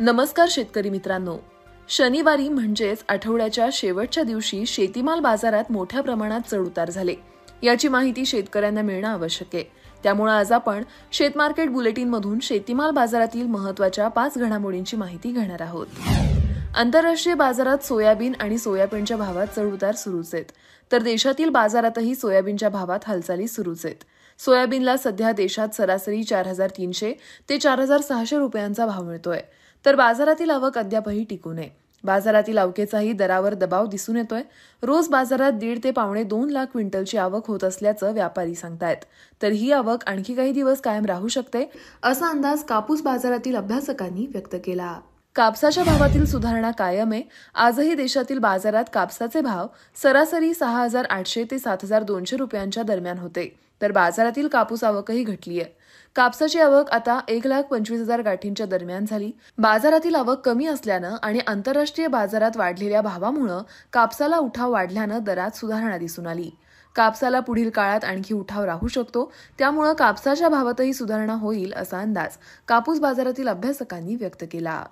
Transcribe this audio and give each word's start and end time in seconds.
नमस्कार 0.00 0.46
शेतकरी 0.50 0.90
मित्रांनो. 0.90 1.38
शनिवारी 1.88 2.48
म्हणजेच 2.48 3.04
आठवड्याच्या 3.08 3.68
शेवटच्या 3.72 4.22
दिवशी 4.22 4.66
शेतीमाल 4.66 5.20
बाजारात 5.20 5.64
मोठ्या 5.70 6.00
प्रमाणात 6.00 6.40
चढउतार 6.50 6.90
झाले. 6.90 7.14
याची 7.62 7.88
माहिती 7.88 8.26
शेतकऱ्यांना 8.26 8.82
मिळणं 8.82 9.08
आवश्यक 9.08 9.48
आहे. 9.54 9.64
त्यामुळे 10.02 10.32
आज 10.32 10.52
आपण 10.52 10.82
शेतमार्केट 11.12 11.70
बुलेटिन 11.70 12.08
मधून 12.08 12.38
शेतीमाल 12.42 12.90
बाजारातील 12.90 13.46
महत्त्वाच्या 13.46 14.08
पाच 14.08 14.38
घडामोडींची 14.38 14.96
माहिती 14.96 15.32
घेणार 15.32 15.62
आहोत. 15.62 15.86
आंतरराष्ट्रीय 16.74 17.34
बाजारात 17.34 17.84
सोयाबीन 17.84 18.32
आणि 18.40 18.58
सोयाबीनच्या 18.58 19.16
भावात 19.16 19.46
चढउतार 19.56 19.94
सुरूच 19.94 20.34
आहेत. 20.34 20.46
तर 20.92 21.02
देशातील 21.02 21.48
बाजारातही 21.48 22.14
सोयाबीनच्या 22.14 22.68
भावात 22.68 23.00
हालचाली 23.06 23.46
सुरूच 23.46 23.84
आहेत. 23.84 24.04
सोयाबीनला 24.38 24.96
सध्या 24.96 25.32
देशात 25.32 25.68
सरासरी 25.74 26.24
चार 26.24 26.46
हजार 26.46 26.70
तीनशे 26.70 27.12
ते 27.48 27.58
चार 27.58 27.80
हजार 27.80 28.00
सहाशे 28.00 28.38
रुपयांचा 28.38 28.86
भाव 28.86 29.04
मिळतोय. 29.04 29.40
तर 29.86 29.94
बाजारातील 29.94 30.50
आवक 30.50 30.78
अद्यापही 30.78 31.24
टिकू 31.24 31.52
नये 31.52 31.70
बाजारातील 32.04 32.58
अवकेचाही 32.58 33.12
दरावर 33.12 33.54
दबाव 33.54 33.86
दिसून 33.86 34.16
येतोय. 34.16 34.42
रोज 34.82 35.08
बाजारात 35.08 35.52
दीड 35.52 35.78
ते 35.84 35.90
पावणे 35.90 36.22
दोन 36.22 36.50
लाख 36.50 36.66
क्विंटलची 36.72 37.16
आवक 37.16 37.46
होत 37.46 37.64
असल्याचं 37.64 38.12
व्यापारी 38.12 38.54
सांगतायत. 38.54 39.04
तर 39.42 39.48
ही 39.48 39.72
आवक 39.72 40.04
आणखी 40.06 40.34
काही 40.34 40.52
दिवस 40.52 40.80
कायम 40.80 41.04
राहू 41.04 41.28
शकते 41.28 41.70
असा 42.02 42.28
अंदाज 42.28 42.62
कापूस 42.64 43.02
बाजारातील 43.02 43.56
अभ्यासकांनी 43.56 44.26
व्यक्त 44.26 44.56
केला. 44.64 45.00
कापसाच्या 45.36 45.84
भावातील 45.84 46.24
सुधारणा 46.24 46.70
कायम 46.70 47.12
आहे. 47.12 47.22
आजही 47.54 47.94
देशातील 47.94 48.38
बाजारात 48.38 48.84
कापसाचे 48.92 49.40
भाव 49.40 49.66
सरासरी 50.02 50.52
सहा 50.54 50.82
हजार 50.82 51.04
आठशे 51.10 51.44
ते 51.50 51.58
सात 51.58 51.78
हजार 51.82 52.02
दोनशे 52.02 52.36
रुपयांच्या 52.36 52.82
दरम्यान 52.82 53.18
होते. 53.18 53.48
तर 53.82 53.92
बाजारातील 53.92 54.48
कापूस 54.48 54.84
आवकही 54.84 55.22
घटली 55.24 55.60
आहे. 55.60 55.70
कापसाची 56.16 56.60
आवक 56.60 56.90
आता 56.90 57.18
एक 57.28 57.46
लाख 57.46 57.62
पंचवीस 57.62 58.00
हजार 58.00 58.20
गाठींच्या 58.22 58.66
दरम्यान 58.66 59.04
झाली. 59.10 59.30
बाजारातील 59.58 60.14
आवक 60.14 60.44
कमी 60.44 60.66
असल्यानं 60.66 61.16
आणि 61.22 61.40
आंतरराष्ट्रीय 61.46 62.08
बाजारात 62.08 62.56
वाढलेल्या 62.56 63.00
भावामुळं 63.00 63.62
कापसाला 63.92 64.38
उठाव 64.38 64.72
वाढल्यानं 64.72 65.24
दरात 65.24 65.56
सुधारणा 65.56 65.98
दिसून 65.98 66.26
आली. 66.26 66.50
कापसाला 66.94 67.40
पुढील 67.40 67.70
काळात 67.70 68.04
आणखी 68.04 68.34
उठाव 68.34 68.64
राहू 68.64 68.88
शकतो. 68.88 69.30
त्यामुळं 69.58 69.92
कापसाच्या 69.92 70.48
भावातही 70.48 70.94
सुधारणा 70.94 71.34
होईल 71.34 71.72
असा 71.72 72.00
अंदाज 72.00 72.36
कापूस 72.68 73.00
बाजारातील 73.00 73.48
अभ्यासकांनी 73.48 74.14
व्यक्त 74.14 74.44
केला. 74.52 74.82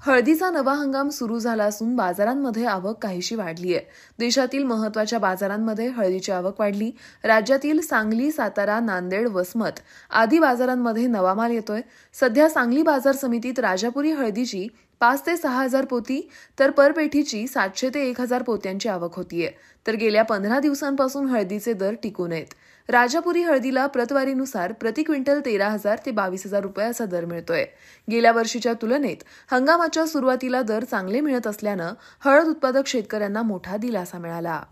हळदीचा 0.00 0.48
नवा 0.50 0.72
हंगाम 0.74 1.08
सुरू 1.08 1.38
झाला 1.38 1.64
असून 1.64 1.94
बाजारांमध्ये 1.96 2.64
आवक 2.66 2.98
काहीशी 3.02 3.34
वाढली 3.34 3.74
आहे 3.74 3.84
देशातील 4.18 4.64
महत्त्वाच्या 4.64 5.18
बाजारांमध्ये 5.18 5.88
हळदीची 5.88 6.32
आवक 6.32 6.60
वाढली. 6.60 6.90
राज्यातील 7.24 7.80
सांगली 7.80 8.30
सातारा 8.32 8.78
नांदेड 8.80 9.28
वसमत 9.28 9.80
आदी 10.10 10.38
बाजारांमध्ये 10.38 11.06
नवा 11.06 11.34
माल 11.34 11.50
येतोय. 11.50 11.80
सध्या 12.14 12.48
सांगली 12.48 12.82
बाजार 12.82 13.14
समितीत 13.14 13.58
राजापुरी 13.58 14.12
हळदीची 14.12 14.66
पाच 15.02 15.22
ते 15.26 15.36
सहा 15.36 15.62
हजार 15.62 15.84
पोती 15.84 16.20
तर 16.58 16.70
परपेठीची 16.70 17.46
सातशे 17.46 17.88
ते 17.88 18.08
एक 18.08 18.20
हजार 18.20 18.42
पोत्यांची 18.42 18.88
आवक 18.88 19.14
होतीये. 19.14 19.50
तर 19.86 19.94
गेल्या 19.94 20.22
पंधरा 20.22 20.58
दिवसांपासून 20.60 21.26
हळदीचे 21.26 21.72
दर 21.72 21.94
टिकून 22.02 22.32
आहेत. 22.32 22.46
राजापुरी 22.88 23.42
हळदीला 23.42 23.86
प्रतवारीनुसार 23.86 24.72
प्रति 24.72 25.02
क्विंटल 25.02 25.40
तेरा 25.44 25.68
हजार 25.68 25.98
ते 26.06 26.10
बावीस 26.10 26.46
हजार 26.46 26.62
रुपये 26.62 26.86
असा 26.86 27.04
दर 27.04 27.24
मिळतोय. 27.24 27.64
गेल्या 28.10 28.32
वर्षीच्या 28.32 28.72
तुलनेत 28.72 29.24
हंगामाच्या 29.50 30.06
सुरुवातीला 30.06 30.62
दर 30.62 30.84
चांगले 30.84 31.20
मिळत 31.20 31.46
असल्यानं 31.46 31.92
हळद 32.20 32.48
उत्पादक 32.48 32.86
शेतकऱ्यांना 32.86 33.42
मोठा 33.42 33.76
दिलासा 33.76 34.18
मिळाला. 34.18 34.62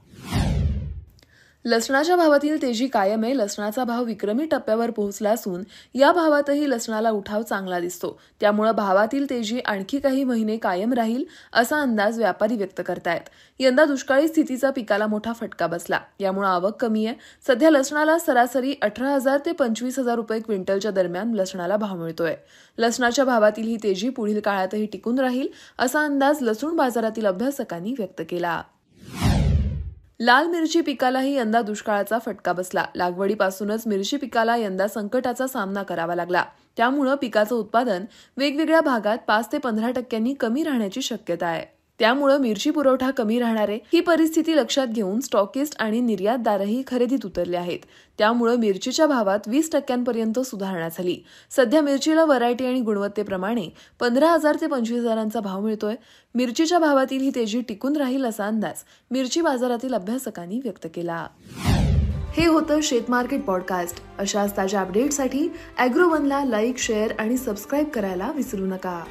लसणाच्या 1.64 2.16
भावातील 2.16 2.62
तेजी 2.62 2.86
कायम 2.86 3.25
आहे. 3.25 3.36
लसणाचा 3.36 3.84
भाव 3.84 4.05
विक्रमी 4.05 4.44
टप्प्यावर 4.44 4.91
पोहोचला 4.91 5.30
असून 5.30 5.62
या 5.94 6.12
भावातही 6.12 6.70
लसणाला 6.70 7.11
उठाव 7.11 7.42
चांगला 7.42 7.80
दिसतो. 7.80 8.20
त्यामुळे 8.41 8.72
भावातील 8.72 9.30
तेजी 9.30 9.58
आणखी 9.58 9.98
काही 9.98 10.25
महिने 10.25 10.56
कायम 10.56 10.92
राहील 10.92 11.25
असा 11.53 11.81
अंदाज 11.81 12.19
व्यापारी 12.19 12.56
व्यक्त 12.56 12.81
करतायत. 12.86 13.28
यंदा 13.58 13.84
दुष्काळी 13.84 14.28
स्थितीचा 14.28 14.70
पिकाला 14.70 15.06
मोठा 15.06 15.32
फटका 15.32 15.66
बसला. 15.66 16.00
यामुळे 16.20 16.49
आवक 16.49 16.81
कमी 16.81 17.06
आहे. 17.06 17.15
सध्या 17.47 17.70
लसणाला 17.70 18.19
सरासरी 18.19 18.75
अठरा 18.82 19.09
हजार 19.09 19.38
ते 19.47 19.53
पंचवीस 19.53 19.99
हजार 19.99 20.15
रुपये 20.15 20.41
क्विंटलच्या 20.41 20.91
दरम्यान 20.91 21.34
लसणाला 21.34 21.76
भाव 21.76 21.97
मिळतोय. 21.97 22.37
लसणाच्या 22.78 23.25
भावातील 23.25 23.65
ही 23.65 23.76
तेजी 23.76 24.09
पुढील 24.09 24.41
काळातही 24.41 24.87
टिकून 24.87 25.19
राहील 25.19 25.49
असा 25.78 26.00
अंदाज 26.00 26.43
लसूण 26.43 26.76
बाजारातील 26.76 27.26
अभ्यासकांनी 27.26 27.94
व्यक्त 27.99 28.22
केला. 28.28 28.62
लाल 30.20 30.47
मिरची 30.47 30.81
पिकालाही 30.81 31.36
यंदा 31.36 31.62
दुष्काळाचा 31.62 32.19
फटका 32.19 32.53
बसला. 32.53 32.84
लागवडीपासूनच 32.94 33.86
मिरची 33.86 34.16
पिकाला 34.16 34.56
यंदा 34.56 34.88
संकटाचा 34.88 35.47
सामना 35.47 35.82
करावा 35.82 36.14
लागला. 36.14 36.44
त्यामुळं 36.76 37.14
पिकाचं 37.14 37.54
उत्पादन 37.54 38.04
वेगवेगळ्या 38.36 38.81
भागात 38.81 39.19
पाच 39.28 39.53
ते 39.53 39.58
पंधरा 39.58 39.91
टक्क्यांनी 39.91 40.34
कमी 40.34 40.62
राहण्याची 40.62 41.03
शक्यता 41.03 41.47
आहे. 41.47 41.79
त्यामुळं 42.00 42.38
मिरची 42.38 42.71
पुरवठा 42.71 43.11
कमी 43.11 43.38
राहणार 43.38 43.69
आहे 43.69 43.78
ही 43.93 44.00
परिस्थिती 44.00 44.56
लक्षात 44.56 44.87
घेऊन 44.87 45.21
स्टॉकिस्ट 45.21 45.77
आणि 45.78 46.00
निर्यातदारही 46.00 46.83
खरेदीत 46.87 47.27
उतरले 47.27 47.56
आहेत. 47.56 47.78
त्यामुळं 48.19 48.56
मिरचीच्या 48.56 49.06
भावात 49.06 49.38
वीस 49.47 49.72
टक्क्यांपर्यंत 49.72 50.41
सुधारणा 50.41 50.88
झाली. 50.88 51.19
सध्या 51.50 51.81
मिरचीला 51.81 52.25
व्हरायटी 52.25 52.66
आणि 52.66 52.81
गुणवत्तेप्रमाणे 52.81 53.69
पंधरा 54.00 54.31
हजार 54.31 54.56
ते 54.61 54.66
पंचवीस 54.66 55.00
हजारांचा 55.00 55.41
भाव 55.41 55.61
मिळतोय. 55.61 55.94
मिरचीच्या 56.34 56.78
भावातील 56.78 57.21
ही 57.21 57.31
तेजी 57.34 57.61
टिकून 57.61 57.97
राहील 57.97 58.25
असा 58.25 58.47
अंदाज 58.47 58.84
मिरची 59.11 59.41
बाजारातील 59.41 59.94
अभ्यासकांनी 59.94 60.61
व्यक्त 60.65 60.87
केला. 60.94 61.27
हे 62.32 62.47
होतं 62.47 62.81
शेतमार्केट 62.81 63.44
पॉडकास्ट. 63.44 64.03
अशाच 64.19 64.56
ताज्या 64.56 64.81
अपडेटसाठी 64.81 65.49
अॅग्रोवनला 65.78 66.44
लाईक 66.44 66.78
शेअर 66.78 67.12
आणि 67.19 67.37
सबस्क्राईब 67.37 67.88
करायला 67.88 68.32
विसरू 68.37 68.67
नका. 68.67 69.05